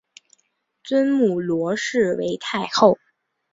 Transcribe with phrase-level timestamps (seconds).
[0.83, 2.97] 尊母罗氏为太后。